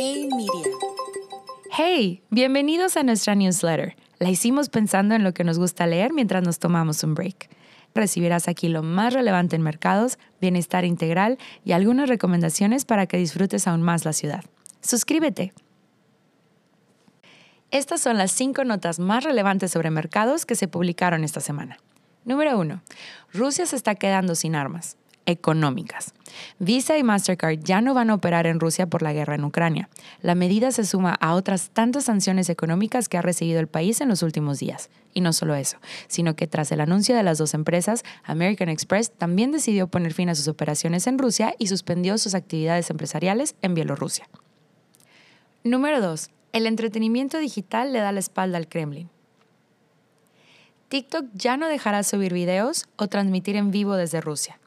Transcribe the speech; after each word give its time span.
Hey 0.00 0.28
Media. 0.30 0.76
Hey, 1.76 2.22
bienvenidos 2.30 2.96
a 2.96 3.02
nuestra 3.02 3.34
newsletter. 3.34 3.96
La 4.20 4.30
hicimos 4.30 4.68
pensando 4.68 5.16
en 5.16 5.24
lo 5.24 5.34
que 5.34 5.42
nos 5.42 5.58
gusta 5.58 5.88
leer 5.88 6.12
mientras 6.12 6.44
nos 6.44 6.60
tomamos 6.60 7.02
un 7.02 7.14
break. 7.14 7.50
Recibirás 7.96 8.46
aquí 8.46 8.68
lo 8.68 8.84
más 8.84 9.12
relevante 9.12 9.56
en 9.56 9.62
mercados, 9.62 10.20
bienestar 10.40 10.84
integral 10.84 11.36
y 11.64 11.72
algunas 11.72 12.08
recomendaciones 12.08 12.84
para 12.84 13.06
que 13.06 13.16
disfrutes 13.16 13.66
aún 13.66 13.82
más 13.82 14.04
la 14.04 14.12
ciudad. 14.12 14.44
Suscríbete. 14.82 15.52
Estas 17.72 18.00
son 18.00 18.18
las 18.18 18.30
cinco 18.30 18.62
notas 18.62 19.00
más 19.00 19.24
relevantes 19.24 19.72
sobre 19.72 19.90
mercados 19.90 20.46
que 20.46 20.54
se 20.54 20.68
publicaron 20.68 21.24
esta 21.24 21.40
semana. 21.40 21.78
Número 22.24 22.56
1. 22.56 22.82
Rusia 23.32 23.66
se 23.66 23.74
está 23.74 23.96
quedando 23.96 24.36
sin 24.36 24.54
armas 24.54 24.96
económicas. 25.28 26.14
Visa 26.58 26.96
y 26.96 27.02
Mastercard 27.02 27.58
ya 27.62 27.82
no 27.82 27.92
van 27.92 28.08
a 28.08 28.14
operar 28.14 28.46
en 28.46 28.60
Rusia 28.60 28.86
por 28.86 29.02
la 29.02 29.12
guerra 29.12 29.34
en 29.34 29.44
Ucrania. 29.44 29.90
La 30.22 30.34
medida 30.34 30.72
se 30.72 30.84
suma 30.84 31.14
a 31.20 31.34
otras 31.34 31.68
tantas 31.68 32.04
sanciones 32.04 32.48
económicas 32.48 33.10
que 33.10 33.18
ha 33.18 33.22
recibido 33.22 33.60
el 33.60 33.66
país 33.66 34.00
en 34.00 34.08
los 34.08 34.22
últimos 34.22 34.58
días. 34.58 34.88
Y 35.12 35.20
no 35.20 35.34
solo 35.34 35.54
eso, 35.54 35.76
sino 36.06 36.34
que 36.34 36.46
tras 36.46 36.72
el 36.72 36.80
anuncio 36.80 37.14
de 37.14 37.22
las 37.22 37.36
dos 37.36 37.52
empresas, 37.52 38.04
American 38.24 38.70
Express 38.70 39.10
también 39.10 39.52
decidió 39.52 39.86
poner 39.88 40.14
fin 40.14 40.30
a 40.30 40.34
sus 40.34 40.48
operaciones 40.48 41.06
en 41.06 41.18
Rusia 41.18 41.54
y 41.58 41.66
suspendió 41.66 42.16
sus 42.16 42.34
actividades 42.34 42.88
empresariales 42.88 43.54
en 43.60 43.74
Bielorrusia. 43.74 44.28
Número 45.62 46.00
2. 46.00 46.30
El 46.52 46.66
entretenimiento 46.66 47.36
digital 47.36 47.92
le 47.92 47.98
da 47.98 48.12
la 48.12 48.20
espalda 48.20 48.56
al 48.56 48.68
Kremlin. 48.68 49.10
TikTok 50.88 51.26
ya 51.34 51.58
no 51.58 51.68
dejará 51.68 52.02
subir 52.02 52.32
videos 52.32 52.86
o 52.96 53.08
transmitir 53.08 53.56
en 53.56 53.70
vivo 53.70 53.94
desde 53.94 54.22
Rusia 54.22 54.58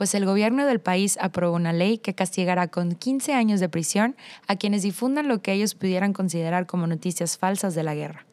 pues 0.00 0.14
el 0.14 0.24
gobierno 0.24 0.64
del 0.64 0.80
país 0.80 1.18
aprobó 1.20 1.54
una 1.54 1.74
ley 1.74 1.98
que 1.98 2.14
castigará 2.14 2.68
con 2.68 2.94
15 2.94 3.34
años 3.34 3.60
de 3.60 3.68
prisión 3.68 4.16
a 4.46 4.56
quienes 4.56 4.80
difundan 4.80 5.28
lo 5.28 5.42
que 5.42 5.52
ellos 5.52 5.74
pudieran 5.74 6.14
considerar 6.14 6.64
como 6.64 6.86
noticias 6.86 7.36
falsas 7.36 7.74
de 7.74 7.82
la 7.82 7.94
guerra. 7.94 8.24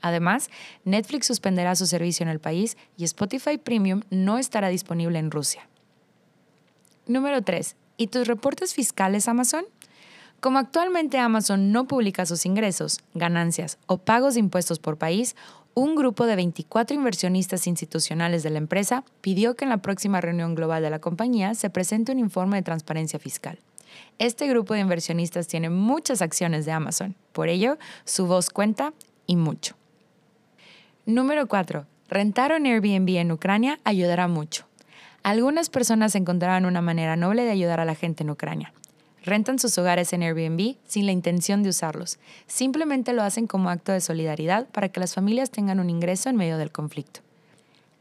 Además, 0.00 0.48
Netflix 0.86 1.26
suspenderá 1.26 1.76
su 1.76 1.86
servicio 1.86 2.24
en 2.24 2.30
el 2.30 2.40
país 2.40 2.78
y 2.96 3.04
Spotify 3.04 3.58
Premium 3.58 4.00
no 4.08 4.38
estará 4.38 4.68
disponible 4.68 5.18
en 5.18 5.30
Rusia. 5.30 5.68
Número 7.06 7.42
3. 7.42 7.76
¿Y 7.98 8.06
tus 8.06 8.26
reportes 8.26 8.72
fiscales 8.72 9.28
Amazon? 9.28 9.66
Como 10.40 10.58
actualmente 10.58 11.18
Amazon 11.18 11.70
no 11.70 11.86
publica 11.86 12.24
sus 12.24 12.46
ingresos, 12.46 13.00
ganancias 13.12 13.76
o 13.84 13.98
pagos 13.98 14.32
de 14.34 14.40
impuestos 14.40 14.78
por 14.78 14.96
país, 14.96 15.36
un 15.74 15.94
grupo 15.94 16.26
de 16.26 16.36
24 16.36 16.96
inversionistas 16.96 17.66
institucionales 17.66 18.42
de 18.42 18.50
la 18.50 18.58
empresa 18.58 19.04
pidió 19.20 19.54
que 19.54 19.64
en 19.64 19.70
la 19.70 19.78
próxima 19.78 20.20
reunión 20.20 20.54
global 20.54 20.82
de 20.82 20.90
la 20.90 20.98
compañía 20.98 21.54
se 21.54 21.70
presente 21.70 22.12
un 22.12 22.18
informe 22.18 22.56
de 22.56 22.62
transparencia 22.62 23.18
fiscal. 23.18 23.58
Este 24.18 24.46
grupo 24.48 24.74
de 24.74 24.80
inversionistas 24.80 25.46
tiene 25.46 25.70
muchas 25.70 26.22
acciones 26.22 26.66
de 26.66 26.72
Amazon, 26.72 27.14
por 27.32 27.48
ello 27.48 27.78
su 28.04 28.26
voz 28.26 28.50
cuenta 28.50 28.92
y 29.26 29.36
mucho. 29.36 29.76
Número 31.06 31.46
4. 31.46 31.86
Rentar 32.08 32.52
un 32.52 32.66
Airbnb 32.66 33.16
en 33.16 33.32
Ucrania 33.32 33.78
ayudará 33.84 34.28
mucho. 34.28 34.66
Algunas 35.22 35.70
personas 35.70 36.14
encontrarán 36.14 36.66
una 36.66 36.80
manera 36.80 37.16
noble 37.16 37.44
de 37.44 37.50
ayudar 37.50 37.80
a 37.80 37.84
la 37.84 37.94
gente 37.94 38.22
en 38.22 38.30
Ucrania 38.30 38.72
rentan 39.24 39.58
sus 39.58 39.76
hogares 39.78 40.12
en 40.12 40.22
Airbnb 40.22 40.76
sin 40.86 41.06
la 41.06 41.12
intención 41.12 41.62
de 41.62 41.70
usarlos. 41.70 42.18
Simplemente 42.46 43.12
lo 43.12 43.22
hacen 43.22 43.46
como 43.46 43.70
acto 43.70 43.92
de 43.92 44.00
solidaridad 44.00 44.66
para 44.68 44.88
que 44.88 45.00
las 45.00 45.14
familias 45.14 45.50
tengan 45.50 45.80
un 45.80 45.90
ingreso 45.90 46.28
en 46.28 46.36
medio 46.36 46.58
del 46.58 46.72
conflicto. 46.72 47.20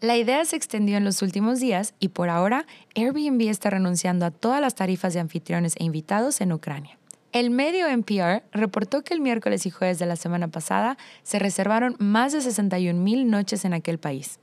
La 0.01 0.15
idea 0.15 0.45
se 0.45 0.55
extendió 0.55 0.95
en 0.95 1.03
los 1.03 1.21
últimos 1.21 1.59
días 1.59 1.93
y 1.99 2.09
por 2.09 2.29
ahora 2.29 2.65
Airbnb 2.95 3.49
está 3.49 3.69
renunciando 3.69 4.25
a 4.25 4.31
todas 4.31 4.61
las 4.61 4.75
tarifas 4.75 5.13
de 5.13 5.19
anfitriones 5.19 5.75
e 5.77 5.83
invitados 5.83 6.39
en 6.39 6.53
Ucrania. 6.53 6.97
El 7.31 7.51
medio 7.51 7.87
NPR 7.87 8.43
reportó 8.53 9.03
que 9.03 9.13
el 9.13 9.19
miércoles 9.19 9.65
y 9.65 9.69
jueves 9.69 9.99
de 9.99 10.05
la 10.05 10.15
semana 10.15 10.47
pasada 10.47 10.97
se 11.23 11.37
reservaron 11.37 11.95
más 11.99 12.31
de 12.31 12.41
61 12.41 12.99
mil 12.99 13.29
noches 13.29 13.65
en 13.65 13.73
aquel 13.73 13.99
país. 13.99 14.39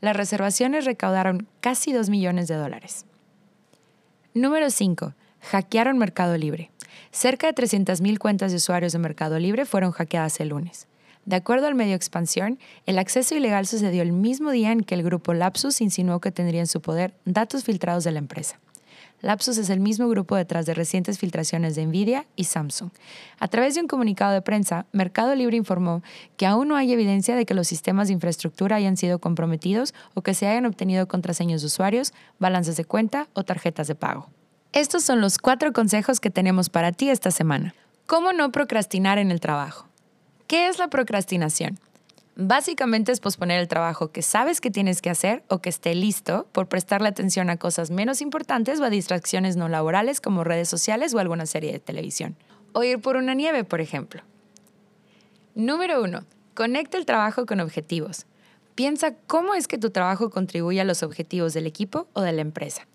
Las 0.00 0.16
reservaciones 0.16 0.84
recaudaron 0.84 1.46
casi 1.60 1.92
2 1.92 2.10
millones 2.10 2.48
de 2.48 2.56
dólares. 2.56 3.06
Número 4.34 4.68
5 4.68 5.14
hackearon 5.40 5.98
Mercado 5.98 6.36
Libre. 6.36 6.70
Cerca 7.10 7.46
de 7.46 7.54
300.000 7.54 8.18
cuentas 8.18 8.50
de 8.50 8.56
usuarios 8.56 8.92
de 8.92 8.98
Mercado 8.98 9.38
Libre 9.38 9.64
fueron 9.64 9.92
hackeadas 9.92 10.40
el 10.40 10.48
lunes. 10.48 10.86
De 11.24 11.34
acuerdo 11.34 11.66
al 11.66 11.74
medio 11.74 11.96
Expansión, 11.96 12.58
el 12.86 12.98
acceso 12.98 13.34
ilegal 13.34 13.66
sucedió 13.66 14.02
el 14.02 14.12
mismo 14.12 14.52
día 14.52 14.70
en 14.70 14.82
que 14.82 14.94
el 14.94 15.02
grupo 15.02 15.34
Lapsus 15.34 15.80
insinuó 15.80 16.20
que 16.20 16.30
tendría 16.30 16.60
en 16.60 16.68
su 16.68 16.80
poder 16.80 17.14
datos 17.24 17.64
filtrados 17.64 18.04
de 18.04 18.12
la 18.12 18.20
empresa. 18.20 18.60
Lapsus 19.22 19.58
es 19.58 19.70
el 19.70 19.80
mismo 19.80 20.08
grupo 20.08 20.36
detrás 20.36 20.66
de 20.66 20.74
recientes 20.74 21.18
filtraciones 21.18 21.74
de 21.74 21.86
Nvidia 21.86 22.26
y 22.36 22.44
Samsung. 22.44 22.90
A 23.40 23.48
través 23.48 23.74
de 23.74 23.80
un 23.80 23.88
comunicado 23.88 24.32
de 24.32 24.42
prensa, 24.42 24.86
Mercado 24.92 25.34
Libre 25.34 25.56
informó 25.56 26.02
que 26.36 26.46
aún 26.46 26.68
no 26.68 26.76
hay 26.76 26.92
evidencia 26.92 27.34
de 27.34 27.46
que 27.46 27.54
los 27.54 27.66
sistemas 27.66 28.08
de 28.08 28.14
infraestructura 28.14 28.76
hayan 28.76 28.96
sido 28.96 29.18
comprometidos 29.18 29.94
o 30.14 30.22
que 30.22 30.34
se 30.34 30.46
hayan 30.46 30.66
obtenido 30.66 31.08
contraseñas 31.08 31.62
de 31.62 31.66
usuarios, 31.66 32.12
balances 32.38 32.76
de 32.76 32.84
cuenta 32.84 33.28
o 33.32 33.42
tarjetas 33.42 33.88
de 33.88 33.94
pago. 33.94 34.28
Estos 34.76 35.04
son 35.04 35.22
los 35.22 35.38
cuatro 35.38 35.72
consejos 35.72 36.20
que 36.20 36.28
tenemos 36.28 36.68
para 36.68 36.92
ti 36.92 37.08
esta 37.08 37.30
semana. 37.30 37.74
¿Cómo 38.04 38.34
no 38.34 38.52
procrastinar 38.52 39.16
en 39.16 39.30
el 39.30 39.40
trabajo? 39.40 39.88
¿Qué 40.48 40.68
es 40.68 40.78
la 40.78 40.88
procrastinación? 40.88 41.78
Básicamente 42.34 43.10
es 43.10 43.20
posponer 43.20 43.58
el 43.58 43.68
trabajo 43.68 44.12
que 44.12 44.20
sabes 44.20 44.60
que 44.60 44.70
tienes 44.70 45.00
que 45.00 45.08
hacer 45.08 45.42
o 45.48 45.60
que 45.60 45.70
esté 45.70 45.94
listo 45.94 46.46
por 46.52 46.68
prestarle 46.68 47.08
atención 47.08 47.48
a 47.48 47.56
cosas 47.56 47.90
menos 47.90 48.20
importantes 48.20 48.78
o 48.78 48.84
a 48.84 48.90
distracciones 48.90 49.56
no 49.56 49.70
laborales 49.70 50.20
como 50.20 50.44
redes 50.44 50.68
sociales 50.68 51.14
o 51.14 51.20
alguna 51.20 51.46
serie 51.46 51.72
de 51.72 51.78
televisión. 51.78 52.36
O 52.74 52.84
ir 52.84 53.00
por 53.00 53.16
una 53.16 53.32
nieve, 53.32 53.64
por 53.64 53.80
ejemplo. 53.80 54.24
Número 55.54 56.02
1. 56.02 56.22
Conecta 56.52 56.98
el 56.98 57.06
trabajo 57.06 57.46
con 57.46 57.60
objetivos. 57.60 58.26
Piensa 58.74 59.14
cómo 59.26 59.54
es 59.54 59.68
que 59.68 59.78
tu 59.78 59.88
trabajo 59.88 60.28
contribuye 60.28 60.82
a 60.82 60.84
los 60.84 61.02
objetivos 61.02 61.54
del 61.54 61.66
equipo 61.66 62.08
o 62.12 62.20
de 62.20 62.32
la 62.32 62.42
empresa. 62.42 62.86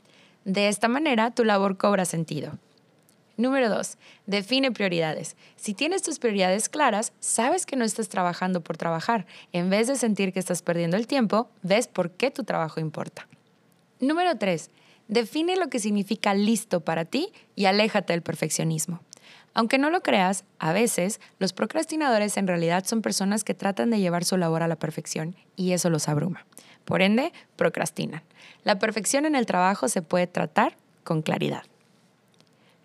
De 0.46 0.68
esta 0.68 0.88
manera, 0.88 1.32
tu 1.32 1.44
labor 1.44 1.78
cobra 1.78 2.06
sentido. 2.06 2.54
Número 3.38 3.70
2. 3.70 3.98
Define 4.26 4.72
prioridades. 4.72 5.36
Si 5.56 5.74
tienes 5.74 6.02
tus 6.02 6.20
prioridades 6.20 6.68
claras, 6.68 7.14
sabes 7.20 7.66
que 7.66 7.76
no 7.76 7.86
estás 7.86 8.10
trabajando 8.10 8.62
por 8.62 8.78
trabajar. 8.78 9.26
En 9.52 9.70
vez 9.70 9.88
de 9.88 9.96
sentir 9.96 10.34
que 10.34 10.40
estás 10.40 10.62
perdiendo 10.62 10.98
el 10.98 11.08
tiempo, 11.08 11.50
ves 11.62 11.88
por 11.88 12.12
qué 12.12 12.32
tu 12.32 12.44
trabajo 12.44 12.80
importa. 12.80 13.28
Número 14.00 14.38
3. 14.38 14.70
Define 15.08 15.58
lo 15.58 15.70
que 15.70 15.80
significa 15.80 16.34
listo 16.34 16.82
para 16.82 17.06
ti 17.06 17.32
y 17.56 17.66
aléjate 17.66 18.14
del 18.14 18.22
perfeccionismo. 18.22 19.00
Aunque 19.54 19.78
no 19.78 19.90
lo 19.90 20.02
creas, 20.02 20.46
a 20.60 20.72
veces 20.72 21.20
los 21.38 21.52
procrastinadores 21.54 22.38
en 22.38 22.48
realidad 22.48 22.86
son 22.86 23.02
personas 23.02 23.44
que 23.44 23.54
tratan 23.54 23.90
de 23.90 24.00
llevar 24.00 24.24
su 24.24 24.38
labor 24.38 24.64
a 24.64 24.68
la 24.68 24.78
perfección 24.78 25.36
y 25.56 25.74
eso 25.74 25.90
los 25.90 26.08
abruma. 26.08 26.46
Por 26.86 27.02
ende, 27.02 27.32
procrastinan. 27.56 28.24
La 28.64 28.80
perfección 28.80 29.26
en 29.26 29.36
el 29.36 29.46
trabajo 29.46 29.88
se 29.88 30.02
puede 30.02 30.28
tratar 30.28 30.76
con 31.04 31.22
claridad. 31.22 31.64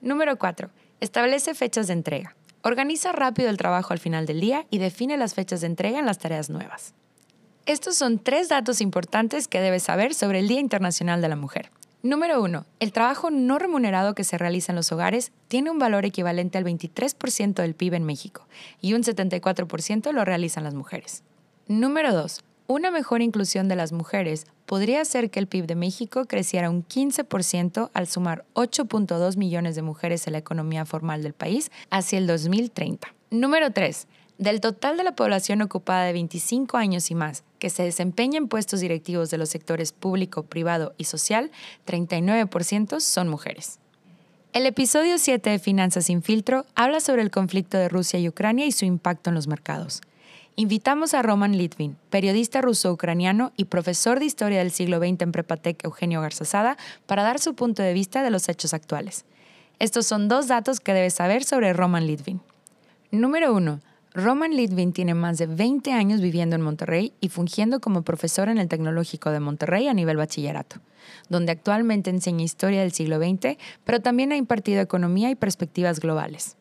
Número 0.01 0.37
4. 0.37 0.71
Establece 1.01 1.55
fechas 1.55 1.87
de 1.87 1.95
entrega. 1.95 2.35
Organiza 2.63 3.13
rápido 3.13 3.49
el 3.49 3.57
trabajo 3.57 3.93
al 3.93 3.99
final 3.99 4.27
del 4.27 4.41
día 4.41 4.67
y 4.71 4.79
define 4.79 5.17
las 5.17 5.35
fechas 5.35 5.61
de 5.61 5.69
entrega 5.69 5.99
en 5.99 6.07
las 6.07 6.19
tareas 6.19 6.51
nuevas. 6.51 6.95
Estos 7.67 7.97
son 7.97 8.19
tres 8.19 8.49
datos 8.49 8.81
importantes 8.81 9.49
que 9.49 9.61
debes 9.61 9.83
saber 9.83 10.15
sobre 10.15 10.39
el 10.39 10.49
Día 10.49 10.61
Internacional 10.61 11.21
de 11.21 11.29
la 11.29 11.37
Mujer. 11.37 11.71
Número 12.03 12.41
1. 12.41 12.65
El 12.79 12.93
trabajo 12.93 13.31
no 13.31 13.59
remunerado 13.59 14.15
que 14.15 14.23
se 14.23 14.39
realiza 14.39 14.71
en 14.71 14.77
los 14.77 14.93
hogares 14.93 15.33
tiene 15.49 15.71
un 15.71 15.81
valor 15.81 16.05
equivalente 16.05 16.59
al 16.59 16.65
23% 16.65 17.55
del 17.55 17.75
PIB 17.75 17.95
en 17.95 18.05
México 18.05 18.47
y 18.81 18.95
un 18.95 19.03
74% 19.03 20.13
lo 20.13 20.25
realizan 20.25 20.63
las 20.63 20.75
mujeres. 20.75 21.25
Número 21.67 22.13
2. 22.13 22.45
Una 22.69 22.91
mejor 22.91 23.23
inclusión 23.23 23.69
de 23.69 23.77
las 23.77 23.93
mujeres 23.93 24.45
podría 24.67 25.01
hacer 25.01 25.31
que 25.31 25.39
el 25.39 25.47
PIB 25.47 25.67
de 25.67 25.77
México 25.77 26.25
creciera 26.25 26.69
un 26.69 26.85
15% 26.85 27.91
al 27.95 28.09
sumar 28.09 28.45
8.2 28.55 29.37
millones 29.37 29.77
de 29.77 29.83
mujeres 29.83 30.27
en 30.27 30.33
la 30.33 30.41
economía 30.41 30.85
formal 30.85 31.23
del 31.23 31.33
país 31.33 31.71
hacia 31.91 32.19
el 32.19 32.27
2030. 32.27 33.15
Número 33.31 33.71
3. 33.71 34.09
Del 34.39 34.61
total 34.61 34.97
de 34.97 35.05
la 35.05 35.15
población 35.15 35.63
ocupada 35.63 36.07
de 36.07 36.13
25 36.15 36.77
años 36.77 37.09
y 37.13 37.15
más 37.15 37.45
que 37.61 37.71
se 37.71 37.85
desempeña 37.85 38.39
en 38.39 38.49
puestos 38.49 38.81
directivos 38.81 39.31
de 39.31 39.39
los 39.39 39.49
sectores 39.49 39.93
público, 39.93 40.43
privado 40.43 40.93
y 40.99 41.05
social, 41.05 41.53
39% 41.87 42.99
son 42.99 43.29
mujeres. 43.29 43.79
El 44.53 44.67
episodio 44.67 45.19
7 45.19 45.51
de 45.51 45.59
Finanzas 45.61 46.07
sin 46.07 46.21
filtro 46.21 46.67
habla 46.75 46.99
sobre 46.99 47.23
el 47.23 47.31
conflicto 47.31 47.79
de 47.79 47.89
Rusia 47.89 48.19
y 48.19 48.29
Ucrania 48.29 48.67
y 48.67 48.73
su 48.73 48.85
impacto 48.85 49.31
en 49.31 49.37
los 49.37 49.47
mercados. 49.47 50.01
Invitamos 50.59 51.13
a 51.13 51.21
Roman 51.21 51.59
Litvin, 51.59 51.99
periodista 52.09 52.63
ruso-ucraniano 52.63 53.53
y 53.59 53.67
profesor 53.67 54.19
de 54.19 54.25
historia 54.25 54.61
del 54.61 54.71
siglo 54.71 54.99
XX 54.99 55.21
en 55.21 55.33
Prepatec 55.33 55.85
Eugenio 55.85 56.23
Garzazada, 56.23 56.79
para 57.05 57.23
dar 57.23 57.39
su 57.41 57.55
punto 57.55 57.83
de 57.83 57.93
vista 57.93 58.23
de 58.23 58.31
los 58.31 58.49
hechos 58.49 58.73
actuales. 58.73 59.27
Estos 59.81 60.07
son 60.07 60.29
dos 60.29 60.49
datos 60.49 60.81
que 60.81 60.95
debes 60.95 61.13
saber 61.13 61.45
sobre 61.45 61.75
Roman 61.75 62.07
Litvin. 62.07 62.41
Número 63.11 63.53
1. 63.53 63.81
Roman 64.15 64.57
Litvin 64.57 64.95
tiene 64.95 65.13
más 65.13 65.37
de 65.37 65.47
20 65.47 65.93
años 65.93 66.23
viviendo 66.23 66.57
en 66.57 66.63
Monterrey 66.63 67.13
y 67.21 67.29
fungiendo 67.29 67.79
como 67.79 68.01
profesor 68.01 68.49
en 68.49 68.57
el 68.57 68.69
Tecnológico 68.69 69.33
de 69.33 69.41
Monterrey 69.41 69.89
a 69.89 69.93
nivel 69.93 70.17
bachillerato, 70.17 70.77
donde 71.29 71.53
actualmente 71.53 72.09
enseña 72.09 72.45
historia 72.45 72.81
del 72.81 72.93
siglo 72.93 73.19
XX, 73.19 73.59
pero 73.85 74.01
también 74.01 74.33
ha 74.33 74.37
impartido 74.37 74.81
economía 74.81 75.29
y 75.29 75.35
perspectivas 75.35 76.01
globales. 76.01 76.57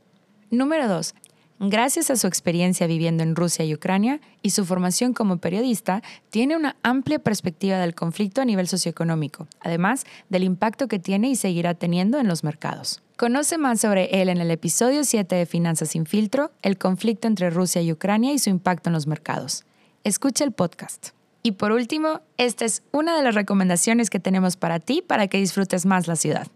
Número 0.52 0.90
2. 0.90 1.16
Gracias 1.60 2.12
a 2.12 2.18
su 2.18 2.28
experiencia 2.28 2.86
viviendo 2.86 3.24
en 3.24 3.34
Rusia 3.34 3.64
y 3.64 3.74
Ucrania 3.74 4.20
y 4.42 4.50
su 4.50 4.66
formación 4.66 5.14
como 5.14 5.38
periodista, 5.38 6.04
tiene 6.30 6.58
una 6.58 6.76
amplia 6.84 7.20
perspectiva 7.20 7.78
del 7.78 7.96
conflicto 7.96 8.42
a 8.42 8.46
nivel 8.46 8.68
socioeconómico, 8.68 9.48
además 9.62 10.06
del 10.28 10.44
impacto 10.44 10.90
que 10.90 11.00
tiene 11.00 11.30
y 11.30 11.38
seguirá 11.38 11.74
teniendo 11.74 12.20
en 12.20 12.28
los 12.28 12.44
mercados. 12.44 13.02
Conoce 13.16 13.58
más 13.58 13.80
sobre 13.80 14.22
él 14.22 14.28
en 14.28 14.40
el 14.40 14.52
episodio 14.52 15.06
7 15.06 15.34
de 15.34 15.46
Finanzas 15.46 15.92
sin 15.92 16.06
filtro, 16.06 16.52
el 16.62 16.78
conflicto 16.78 17.30
entre 17.30 17.50
Rusia 17.50 17.82
y 17.82 17.94
Ucrania 17.94 18.34
y 18.34 18.40
su 18.40 18.50
impacto 18.50 18.90
en 18.90 18.94
los 18.94 19.08
mercados. 19.08 19.64
Escucha 20.04 20.44
el 20.44 20.52
podcast. 20.52 21.12
Y 21.42 21.54
por 21.54 21.72
último, 21.72 22.20
esta 22.38 22.66
es 22.66 22.84
una 22.92 23.16
de 23.16 23.24
las 23.24 23.34
recomendaciones 23.34 24.10
que 24.10 24.20
tenemos 24.20 24.58
para 24.58 24.80
ti 24.80 25.02
para 25.02 25.28
que 25.28 25.38
disfrutes 25.38 25.86
más 25.86 26.08
la 26.08 26.18
ciudad. 26.18 26.48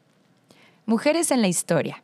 Mujeres 0.85 1.31
en 1.31 1.41
la 1.41 1.47
historia. 1.47 2.01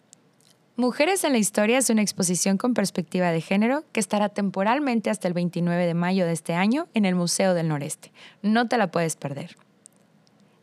Mujeres 0.77 1.23
en 1.23 1.31
la 1.31 1.37
Historia 1.37 1.77
es 1.77 1.89
una 1.89 2.01
exposición 2.01 2.57
con 2.57 2.73
perspectiva 2.73 3.31
de 3.31 3.39
género 3.39 3.85
que 3.93 4.01
estará 4.01 4.27
temporalmente 4.27 5.09
hasta 5.09 5.29
el 5.29 5.33
29 5.33 5.85
de 5.85 5.93
mayo 5.93 6.25
de 6.25 6.33
este 6.33 6.53
año 6.53 6.89
en 6.93 7.05
el 7.05 7.15
Museo 7.15 7.53
del 7.53 7.69
Noreste. 7.69 8.11
No 8.41 8.67
te 8.67 8.77
la 8.77 8.91
puedes 8.91 9.15
perder. 9.15 9.55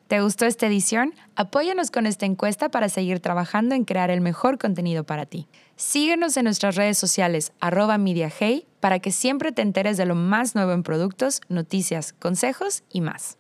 ¿Te 0.09 0.21
gustó 0.21 0.45
esta 0.45 0.67
edición? 0.67 1.15
Apóyanos 1.35 1.91
con 1.91 2.05
esta 2.05 2.27
encuesta 2.27 2.69
para 2.69 2.91
seguir 2.91 3.21
trabajando 3.21 3.75
en 3.75 3.87
crear 3.87 4.11
el 4.11 4.21
mejor 4.21 4.59
contenido 4.59 5.05
para 5.05 5.25
ti. 5.25 5.49
Síguenos 5.77 6.37
en 6.37 6.45
nuestras 6.45 6.77
redes 6.77 6.99
sociales 6.99 7.55
arroba 7.61 7.97
MediaHey 7.97 8.67
para 8.81 8.99
que 8.99 9.13
siempre 9.13 9.51
te 9.51 9.63
enteres 9.63 9.97
de 9.97 10.05
lo 10.05 10.15
más 10.15 10.55
nuevo 10.55 10.73
en 10.73 10.83
productos, 10.83 11.41
noticias, 11.49 12.13
consejos 12.13 12.83
y 12.91 13.01
más. 13.01 13.39